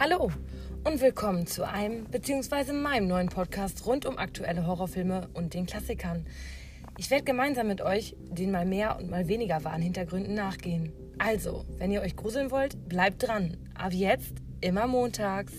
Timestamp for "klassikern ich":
5.66-7.10